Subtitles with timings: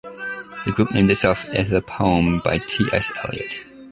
[0.65, 2.85] The group named itself after the poem by T.
[2.91, 3.11] S.
[3.23, 3.63] Eliot.